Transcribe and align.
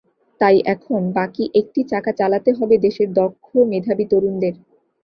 তাই 0.41 0.57
এখন 0.73 1.01
বাকি 1.11 1.43
একটি 1.53 1.81
চাকা 1.83 2.11
চালাতে 2.19 2.51
হবে 2.51 2.75
দেশের 2.85 3.09
দক্ষ, 3.13 3.47
মেধাবী 3.71 4.05
তরুণদের। 4.11 4.55